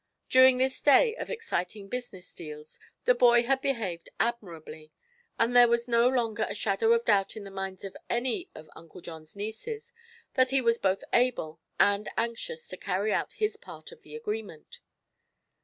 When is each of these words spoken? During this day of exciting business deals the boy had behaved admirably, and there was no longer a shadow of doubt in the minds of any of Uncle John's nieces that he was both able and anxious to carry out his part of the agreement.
During 0.29 0.57
this 0.57 0.81
day 0.81 1.15
of 1.15 1.29
exciting 1.29 1.87
business 1.87 2.33
deals 2.33 2.79
the 3.05 3.13
boy 3.13 3.43
had 3.43 3.61
behaved 3.61 4.09
admirably, 4.19 4.91
and 5.37 5.55
there 5.55 5.67
was 5.67 5.87
no 5.87 6.07
longer 6.09 6.47
a 6.49 6.55
shadow 6.55 6.93
of 6.93 7.05
doubt 7.05 7.35
in 7.37 7.43
the 7.43 7.51
minds 7.51 7.85
of 7.85 7.95
any 8.09 8.49
of 8.55 8.67
Uncle 8.75 9.01
John's 9.01 9.35
nieces 9.35 9.93
that 10.33 10.49
he 10.49 10.59
was 10.59 10.79
both 10.79 11.03
able 11.13 11.59
and 11.79 12.09
anxious 12.17 12.67
to 12.69 12.77
carry 12.77 13.13
out 13.13 13.33
his 13.33 13.57
part 13.57 13.91
of 13.91 14.01
the 14.01 14.15
agreement. 14.15 14.79